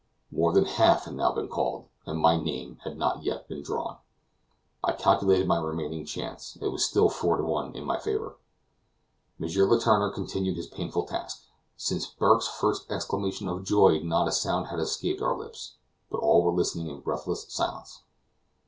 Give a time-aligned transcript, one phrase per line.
[0.31, 3.97] More than half had now been called, and my name had not yet been drawn.
[4.83, 8.37] I calculated my remaining chance; it was still four to one in my favor.
[9.39, 9.45] M.
[9.47, 11.43] Letourneur continued his painful task.
[11.77, 15.75] Since Burke's first exclamation of joy not a sound had escaped our lips,
[16.09, 18.01] but all were listening in breathless silence.